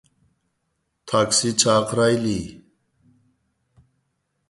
[1.11, 2.35] تاكسى چاقىرايلى.